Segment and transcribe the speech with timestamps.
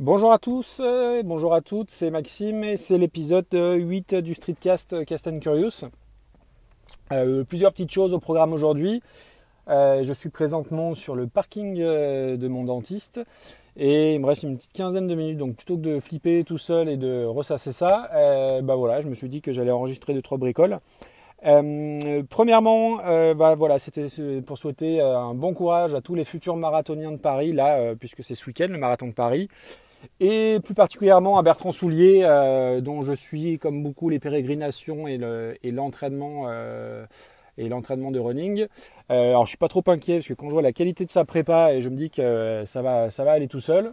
[0.00, 5.04] Bonjour à tous, euh, bonjour à toutes, c'est Maxime et c'est l'épisode 8 du Streetcast
[5.04, 5.84] Cast and Curious.
[7.12, 9.04] Euh, plusieurs petites choses au programme aujourd'hui.
[9.68, 13.20] Euh, je suis présentement sur le parking de mon dentiste
[13.76, 15.38] et il me reste une petite quinzaine de minutes.
[15.38, 18.10] Donc plutôt que de flipper tout seul et de ressasser ça,
[18.64, 20.80] bah voilà, je me suis dit que j'allais enregistrer deux trois bricoles.
[21.44, 22.96] Premièrement,
[23.34, 24.06] bah voilà, c'était
[24.46, 28.34] pour souhaiter un bon courage à tous les futurs marathoniens de Paris, là, puisque c'est
[28.34, 29.48] ce week-end le marathon de Paris
[30.20, 35.18] et plus particulièrement à Bertrand Soulier, euh, dont je suis comme beaucoup les pérégrinations et
[35.70, 37.06] l'entraînement euh,
[37.56, 38.66] et l'entraînement de running.
[39.10, 41.10] Euh, alors je suis pas trop inquiet parce que quand je vois la qualité de
[41.10, 43.92] sa prépa et je me dis que ça va, ça va aller tout seul.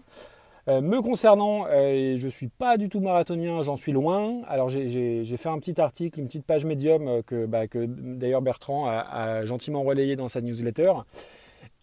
[0.68, 4.42] Me concernant, je suis pas du tout marathonien, j'en suis loin.
[4.48, 8.88] Alors j'ai fait un petit article, une petite page médium que, bah, que d'ailleurs Bertrand
[8.88, 10.92] a, gentiment relayé dans sa newsletter.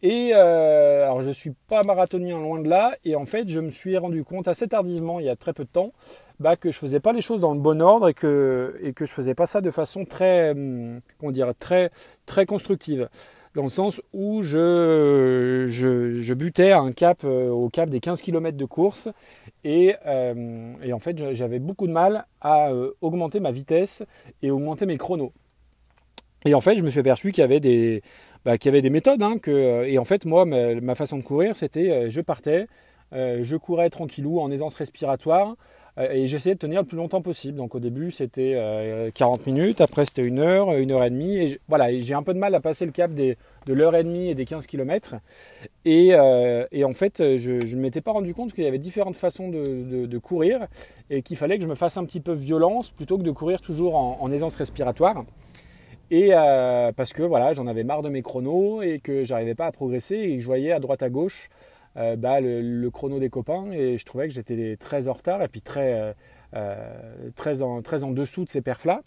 [0.03, 3.71] Et euh, alors je suis pas marathonien loin de là, et en fait je me
[3.71, 5.93] suis rendu compte assez tardivement, il y a très peu de temps,
[6.39, 9.07] bah, que je faisais pas les choses dans le bon ordre et que et que
[9.07, 11.91] je faisais pas ça de façon très hum, comment dire très
[12.27, 13.09] très constructive,
[13.59, 18.57] dans le sens où je je, butais un cap euh, au cap des 15 km
[18.57, 19.09] de course
[19.65, 24.05] et, euh, en fait j'avais beaucoup de mal à euh, augmenter ma vitesse
[24.43, 25.33] et augmenter mes chronos.
[26.45, 28.01] Et en fait, je me suis aperçu qu'il y avait des,
[28.45, 29.23] bah, méthodes.
[29.23, 32.69] Hein, et en fait, moi, ma, façon de courir, c'était je partais,
[33.11, 35.57] je courais tranquillou en aisance respiratoire
[35.99, 37.59] et j'essayais de tenir le plus longtemps possible.
[37.59, 38.57] Donc au début, c'était
[39.15, 41.37] 40 minutes, après c'était une heure, une heure et demie.
[41.37, 44.05] Et voilà, j'ai un peu de mal à passer le cap des, de l'heure et
[44.05, 45.17] demie et des 15 km.
[45.85, 49.49] Et, et en fait, je ne m'étais pas rendu compte qu'il y avait différentes façons
[49.49, 50.67] de, courir
[51.11, 53.61] et qu'il fallait que je me fasse un petit peu violence plutôt que de courir
[53.61, 55.25] toujours en, aisance respiratoire.
[56.11, 59.67] Et euh, parce que voilà, j'en avais marre de mes chronos et que j'arrivais pas
[59.67, 61.51] à progresser et que je voyais à droite à gauche
[61.97, 65.49] euh, bah, le, chrono des copains et je trouvais que j'étais très en retard et
[65.49, 66.15] puis très,
[66.55, 69.03] euh, très, en, très en dessous de ces perfs-là.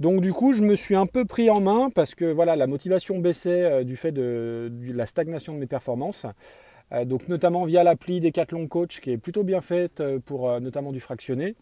[0.00, 2.66] Donc du coup, je me suis un peu pris en main parce que voilà, la
[2.66, 6.26] motivation baissait du fait de, la stagnation de mes performances.
[7.06, 11.54] donc notamment via l'appli Decathlon Coach qui est plutôt bien faite pour notamment du fractionné.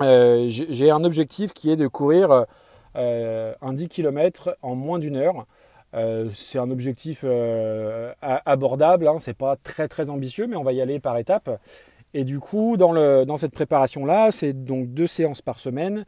[0.00, 2.46] J'ai un objectif qui est de courir
[2.96, 5.46] euh, un 10 km en moins d'une heure.
[5.94, 8.12] Euh, c'est un objectif euh,
[8.46, 11.50] abordable, hein, c'est pas très très ambitieux, mais on va y aller par étapes.
[12.14, 16.04] Et du coup, dans, le, dans cette préparation-là, c'est donc deux séances par semaine,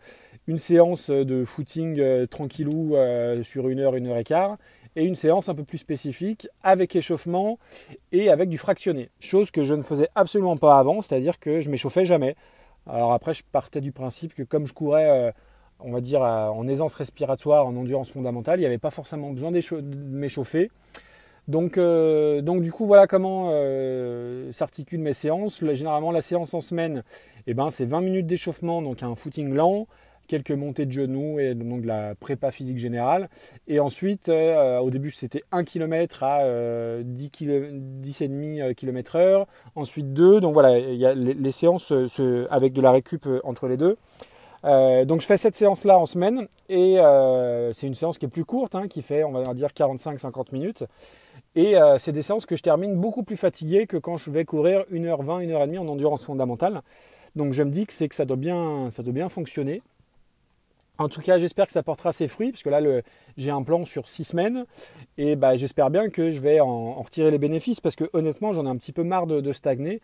[0.46, 2.94] une séance de footing tranquillou
[3.42, 4.58] sur une heure, une heure et quart,
[4.96, 7.58] et une séance un peu plus spécifique avec échauffement
[8.12, 9.08] et avec du fractionné.
[9.18, 12.36] Chose que je ne faisais absolument pas avant, c'est-à-dire que je m'échauffais jamais.
[12.86, 15.32] Alors après, je partais du principe que comme je courais
[15.80, 18.58] on va dire, en aisance respiratoire, en endurance fondamentale.
[18.58, 19.60] Il n'y avait pas forcément besoin de
[20.10, 20.70] m'échauffer.
[21.48, 25.62] Donc, euh, donc du coup, voilà comment euh, s'articulent mes séances.
[25.72, 27.02] généralement, la séance en semaine,
[27.46, 29.86] eh ben, c'est 20 minutes d'échauffement, donc un footing lent,
[30.26, 33.28] quelques montées de genoux et donc de la prépa physique générale.
[33.68, 36.40] Et ensuite, euh, au début, c'était 1 km à
[37.02, 39.46] 10 10,5 km heure.
[39.74, 40.40] Ensuite 2.
[40.40, 41.92] Donc voilà, il y a les, séances
[42.50, 43.96] avec de la récup entre les deux.
[44.64, 48.30] Euh, donc je fais cette séance-là en semaine et euh, c'est une séance qui est
[48.30, 50.84] plus courte, hein, qui fait on va dire 45-50 minutes.
[51.56, 54.44] Et euh, c'est des séances que je termine beaucoup plus fatigué que quand je vais
[54.44, 56.82] courir 1h20, 1h30 en endurance fondamentale.
[57.36, 59.82] Donc je me dis que c'est que ça doit bien, ça doit bien fonctionner.
[60.96, 62.80] En tout cas, j'espère que ça portera ses fruits, parce que là,
[63.36, 64.64] j'ai un plan sur 6 semaines,
[65.18, 68.64] et bah, j'espère bien que je vais en, retirer les bénéfices, parce que honnêtement, j'en
[68.64, 70.00] ai un petit peu marre de, stagner.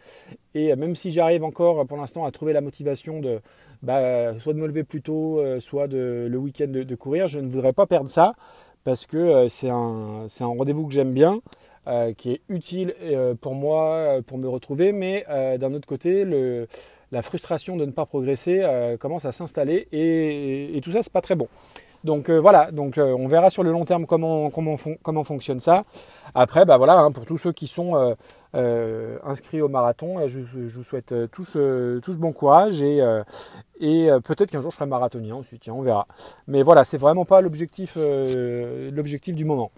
[0.54, 3.40] Et même si j'arrive encore pour l'instant à trouver la motivation de,
[3.82, 7.38] bah, soit de me lever plus tôt, euh, soit de, le week-end de, courir, je
[7.38, 8.34] ne voudrais pas perdre ça
[8.84, 11.40] parce que euh, c'est un, rendez-vous que j'aime bien,
[11.86, 12.94] euh, qui est utile
[13.40, 15.24] pour moi, pour me retrouver, mais
[15.58, 16.26] d'un autre côté,
[17.12, 18.64] la frustration de ne pas progresser
[19.00, 21.48] commence à s'installer et, et, tout ça, c'est pas très bon.
[22.04, 25.82] Donc voilà, donc on verra sur le long terme comment comment, fonctionne ça.
[26.34, 28.14] Après, bah voilà, hein, pour tous ceux qui sont
[28.56, 30.26] euh, inscrits au marathon.
[30.26, 33.00] Je, vous souhaite euh, tous, euh, tous bon courage et,
[34.24, 36.06] peut-être qu'un jour je serai marathonien ensuite, on verra.
[36.48, 39.70] Mais voilà, c'est vraiment pas l'objectif, l'objectif du moment.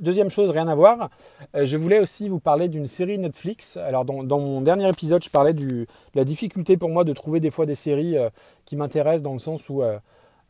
[0.00, 1.10] deuxième chose, rien à voir,
[1.54, 3.76] je voulais aussi vous parler d'une série Netflix.
[3.76, 5.84] Alors dans, mon dernier épisode, je parlais de
[6.14, 8.16] la difficulté pour moi de trouver des fois des séries
[8.64, 9.82] qui m'intéressent dans le sens où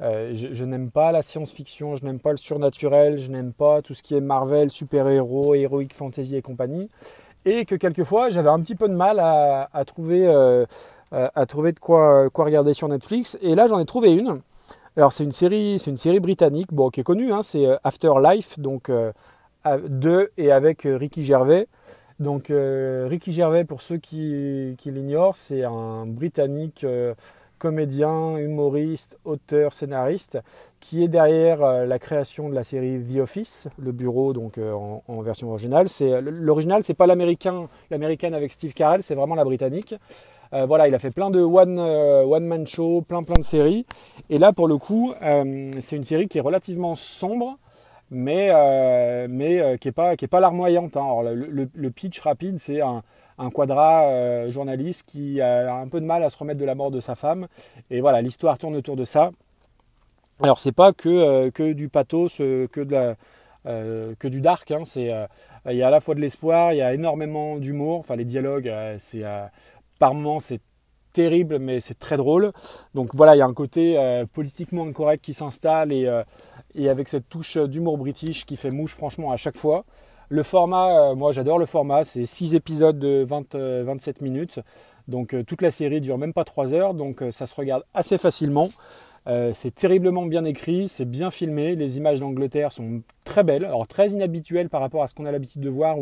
[0.01, 3.95] euh, je, n'aime pas la science-fiction, je n'aime pas le surnaturel, je n'aime pas tout
[3.95, 6.89] ce qui est Marvel, super-héros, héroïque fantasy et compagnie.
[7.45, 10.67] Et que quelquefois, j'avais un petit peu de mal à, trouver, euh,
[11.49, 13.39] trouver de quoi, regarder sur Netflix.
[13.43, 14.41] Et là, j'en ai trouvé une.
[14.97, 17.77] Alors, c'est une série, c'est une série britannique, bon, qui est connue, hein, c'est euh,
[17.83, 18.91] Afterlife, donc
[19.89, 21.67] de et avec Ricky Gervais.
[22.21, 26.85] Donc Ricky Gervais, pour ceux qui l'ignorent, c'est un Britannique
[27.59, 30.39] comédien, humoriste, auteur, scénariste,
[30.81, 34.73] qui est derrière euh, la création de la série The Office, le bureau donc euh,
[34.73, 35.89] en, version originale.
[35.89, 39.95] C'est l'original, c'est pas l'américain, l'américaine avec Steve Carell, c'est vraiment la britannique.
[40.55, 43.85] Euh, voilà, il a fait plein de one, one man show, plein plein de séries.
[44.31, 45.13] Et là, pour le coup,
[45.81, 47.59] c'est une série qui est relativement sombre,
[48.11, 48.49] mais
[49.29, 50.97] mais qui est pas qui est pas larmoyante.
[50.97, 51.23] Hein.
[51.25, 53.03] le, pitch rapide, c'est un
[53.39, 56.75] un quadra euh, journaliste qui a un peu de mal à se remettre de la
[56.75, 57.47] mort de sa femme.
[57.91, 59.31] Et voilà, l'histoire tourne autour de ça.
[60.41, 64.71] Alors c'est pas que, euh, du pathos, euh, que du dark.
[64.71, 64.83] Hein.
[64.85, 65.13] c'est,
[65.67, 67.99] il y a à la fois de l'espoir, il y a énormément d'humour.
[67.99, 69.25] Enfin les dialogues, c'est
[69.99, 70.61] par moments c'est
[71.13, 72.53] terrible, mais c'est très drôle.
[72.95, 73.99] Donc voilà, il y a un côté
[74.33, 76.09] politiquement incorrect qui s'installe et,
[76.75, 79.85] et, avec cette touche d'humour british qui fait mouche franchement à chaque fois.
[80.31, 84.61] Le format, euh, moi j'adore le format, c'est 6 épisodes de 27 euh, minutes.
[85.07, 88.19] Donc euh, toute la série dure même pas 3 heures, donc ça se regarde assez
[88.19, 88.69] facilement.
[89.55, 94.09] c'est terriblement bien écrit, c'est bien filmé, les images d'Angleterre sont très belles, alors très
[94.11, 95.97] inhabituelles par rapport à ce qu'on a l'habitude de voir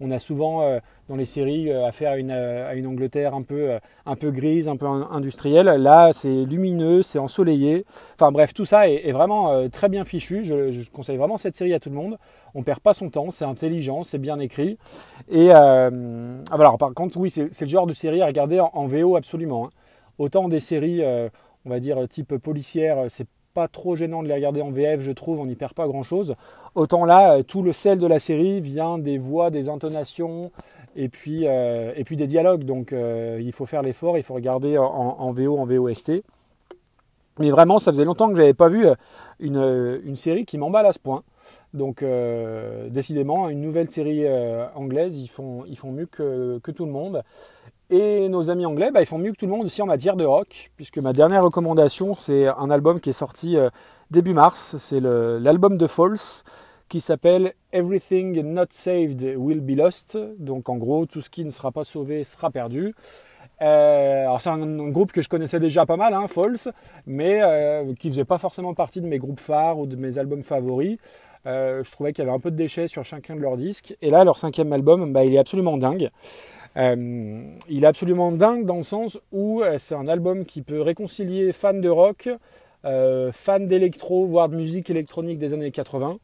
[0.00, 0.78] on a souvent euh,
[1.08, 3.78] dans les séries euh, affaire à une, euh, à une Angleterre un peu,
[4.30, 5.66] grise, un peu industrielle.
[5.66, 7.84] Là, c'est lumineux, c'est ensoleillé.
[8.14, 10.44] Enfin bref, tout ça est, vraiment très bien fichu.
[10.44, 12.18] Je, conseille vraiment cette série à tout le monde.
[12.54, 14.78] On perd pas son temps, c'est intelligent, c'est bien écrit.
[15.30, 15.90] Et ah,
[16.52, 19.66] voilà, par contre, oui, c'est le genre de série à regarder en, VO absolument.
[19.66, 19.70] Hein.
[20.18, 21.02] Autant des séries,
[21.64, 23.26] on va dire type policière, c'est
[23.58, 26.04] pas trop gênant de les regarder en VF, je trouve, on n'y perd pas grand
[26.04, 26.36] chose.
[26.76, 30.52] Autant là, euh, tout le sel de la série vient des voix, des intonations
[30.94, 32.62] et puis, euh, et puis des dialogues.
[32.62, 36.22] Donc euh, il faut faire l'effort, il faut regarder en, VO, en VOST.
[37.40, 38.86] Mais vraiment, ça faisait longtemps que je n'avais pas vu
[39.40, 41.24] une, série qui m'emballe à ce point.
[41.74, 42.04] Donc
[42.88, 44.24] décidément, une nouvelle série
[44.76, 47.24] anglaise, ils font, ils font mieux que, que tout le monde.
[47.90, 50.14] Et nos amis anglais, bah, ils font mieux que tout le monde aussi en matière
[50.14, 53.70] de rock, puisque ma dernière recommandation, c'est un album qui est sorti euh,
[54.10, 54.76] début mars.
[54.76, 56.44] C'est l'album de False,
[56.90, 60.18] qui s'appelle Everything Not Saved Will Be Lost.
[60.38, 62.94] Donc en gros, tout ce qui ne sera pas sauvé sera perdu.
[63.62, 66.68] Euh, alors c'est un, groupe que je connaissais déjà pas mal, hein, False,
[67.06, 70.44] mais euh, qui faisait pas forcément partie de mes groupes phares ou de mes albums
[70.44, 70.98] favoris.
[71.46, 73.96] je trouvais qu'il y avait un peu de déchets sur chacun de leurs disques.
[74.02, 76.10] Et là, leur cinquième album, bah, il est absolument dingue.
[76.78, 80.80] Euh, il est absolument dingue dans le sens où euh, c'est un album qui peut
[80.80, 82.28] réconcilier fans de rock,
[82.84, 86.18] euh, fans d'électro, voire de musique électronique des années 80.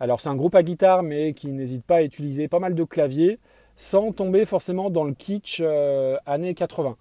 [0.00, 2.84] Alors c'est un groupe à guitare mais qui n'hésite pas à utiliser pas mal de
[2.84, 3.38] claviers
[3.76, 5.62] sans tomber forcément dans le kitsch
[6.26, 6.96] années 80.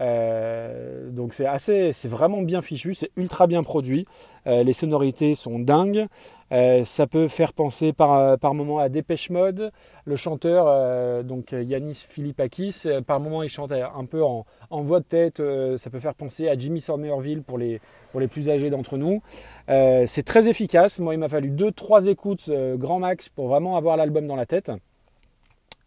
[0.00, 4.06] Euh, donc c'est assez, c'est vraiment bien fichu, c'est ultra bien produit.
[4.46, 6.06] Euh, les sonorités sont dingues.
[6.52, 9.72] Euh, ça peut faire penser par, par moment à Dépêche Mode.
[10.04, 15.04] Le chanteur, donc Yanis Philippakis, par moment il chante un peu en, en voix de
[15.04, 15.42] tête.
[15.78, 17.80] ça peut faire penser à Jimmy Somerville pour les,
[18.12, 19.22] pour les plus âgés d'entre nous.
[19.66, 21.00] c'est très efficace.
[21.00, 24.70] Moi, il m'a fallu 2-3 écoutes grand max pour vraiment avoir l'album dans la tête.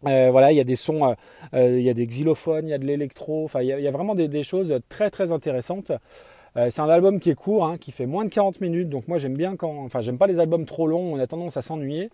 [0.06, 1.14] Euh, voilà, il y a des sons, euh,
[1.54, 3.90] euh, il y a des xylophones, il y a de l'électro, enfin il y, a,
[3.90, 5.92] vraiment des, choses très très intéressantes.
[6.56, 9.18] c'est un album qui est court, hein, qui fait moins de 40 minutes, donc moi
[9.18, 12.10] j'aime bien quand, enfin j'aime pas les albums trop longs, on a tendance à s'ennuyer.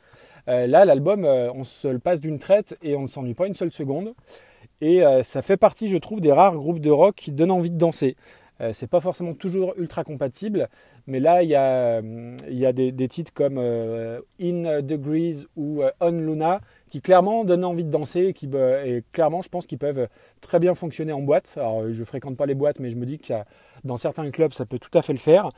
[0.46, 3.72] là l'album, on se le passe d'une traite et on ne s'ennuie pas une seule
[3.72, 4.14] seconde.
[4.80, 7.78] Et ça fait partie, je trouve, des rares groupes de rock qui donnent envie de
[7.78, 8.16] danser.
[8.72, 10.68] c'est pas forcément toujours ultra compatible,
[11.06, 12.02] mais là il y a,
[12.72, 18.46] des, titres comme In Degrees ou On Luna qui clairement donnent envie de danser qui,
[18.46, 20.08] et clairement je pense qu'ils peuvent
[20.40, 21.54] très bien fonctionner en boîte.
[21.56, 23.32] Alors je fréquente pas les boîtes mais je me dis que
[23.84, 25.50] dans certains clubs ça peut tout à fait le faire.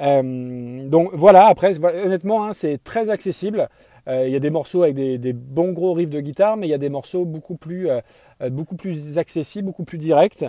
[0.00, 3.68] Euh, donc voilà, après honnêtement hein, c'est très accessible.
[4.06, 6.70] Euh, il y a des morceaux avec des, bons gros riffs de guitare mais il
[6.70, 8.00] y a des morceaux beaucoup plus, euh,
[8.48, 10.44] beaucoup plus accessibles, beaucoup plus directs.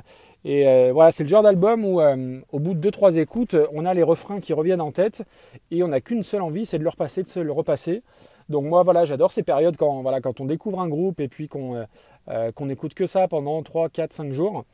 [0.46, 4.04] Et voilà, c'est le genre d'album où au bout de 2-3 écoutes, on a les
[4.04, 5.24] refrains qui reviennent en tête
[5.70, 8.04] et on n'a qu'une seule envie, c'est de le repasser, de se le repasser.
[8.50, 11.48] Donc moi voilà, j'adore ces périodes quand, voilà, quand on découvre un groupe et puis
[11.48, 11.84] qu'on euh,
[12.30, 14.66] euh qu'on écoute que ça pendant 3, 4, 5 jours.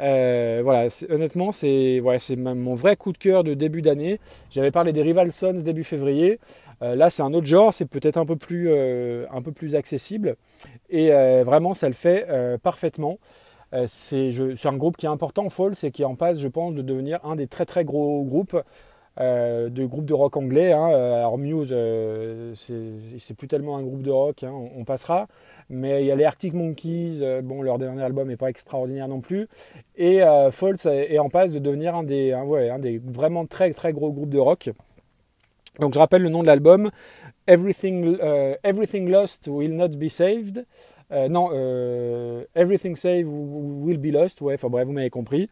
[0.00, 2.00] Euh, voilà, honnêtement, c'est
[2.36, 4.20] mon vrai coup de cœur de début d'année.
[4.50, 6.38] J'avais parlé des Rival Sons début février.
[6.82, 8.70] Euh, là, c'est un autre genre, c'est peut-être un peu plus,
[9.54, 10.36] plus accessible.
[10.90, 11.10] Et
[11.42, 12.26] vraiment, ça le fait
[12.62, 13.18] parfaitement.
[13.86, 14.30] c'est
[14.64, 17.36] un groupe qui est important, Falls, et qui en passe, je pense, de devenir un
[17.36, 18.56] des très très gros groupes
[19.20, 20.72] euh, de groupes de rock anglais.
[20.72, 20.86] Hein.
[20.86, 25.26] Alors Muse, euh, c'est plus tellement un groupe de rock, hein, on, passera.
[25.68, 29.08] Mais il y a les Arctic Monkeys, euh, bon, leur dernier album n'est pas extraordinaire
[29.08, 29.48] non plus.
[29.96, 30.20] Et
[30.52, 34.30] False est en passe de devenir un des, un, des vraiment très très gros groupes
[34.30, 34.70] de rock.
[35.80, 36.90] Donc je rappelle le nom de l'album,
[37.46, 38.16] Everything,
[38.62, 40.64] Everything Lost Will Not Be Saved.
[41.10, 44.40] Euh, non, euh, Everything Save Will Be Lost.
[44.40, 45.48] Ouais, enfin bref, vous m'avez compris.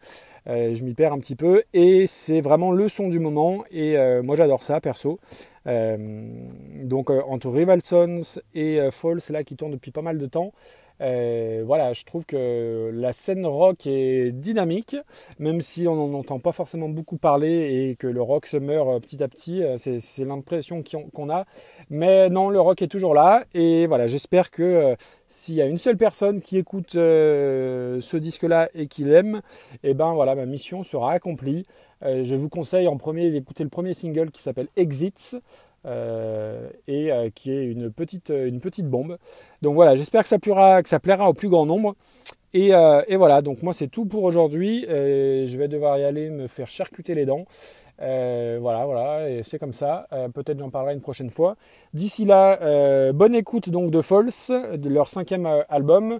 [0.47, 1.63] Euh, je m'y perds un petit peu.
[1.73, 3.63] Et c'est vraiment le son du moment.
[3.71, 5.19] Et moi, j'adore ça, perso.
[5.65, 10.53] donc, entre Rival Sons et False, là, qui tourne depuis pas mal de temps.
[11.01, 14.95] Euh, voilà, je trouve que la scène rock est dynamique,
[15.39, 18.87] même si on n'en entend pas forcément beaucoup parler et que le rock se meurt
[18.87, 21.45] euh, petit à petit, euh, c'est l'impression qu'on a.
[21.89, 24.95] Mais non, le rock est toujours là et voilà, j'espère que
[25.27, 29.41] s'il y a une seule personne qui écoute ce disque-là et qui l'aime,
[29.83, 31.65] eh ben voilà, ma mission sera accomplie.
[32.01, 35.37] je vous conseille en premier d'écouter le premier single qui s'appelle Exits.
[35.87, 39.17] Euh, et euh, qui est une petite, une petite bombe.
[39.61, 41.95] Donc voilà, j'espère que ça, plaira, que ça plaira au plus grand nombre.
[42.53, 44.85] Et, euh, et voilà, donc moi c'est tout pour aujourd'hui.
[44.87, 47.45] je vais devoir y aller me faire charcuter les dents.
[47.99, 50.07] voilà, voilà, et c'est comme ça.
[50.33, 51.55] Peut-être j'en parlerai une prochaine fois.
[51.93, 56.19] D'ici là, bonne écoute donc de False, de leur cinquième album.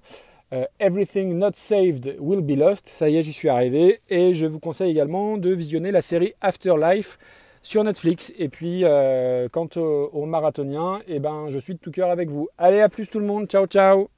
[0.80, 2.88] Everything Not Saved Will Be Lost.
[2.88, 4.00] Ça y est, j'y suis arrivé.
[4.10, 7.18] Et je vous conseille également de visionner la série Afterlife
[7.68, 8.34] sur Netflix.
[8.38, 12.50] Et puis, euh, quant aux, marathoniens, eh ben, je suis de tout cœur avec vous.
[12.58, 13.48] Allez, à plus tout le monde.
[13.48, 14.10] Ciao, ciao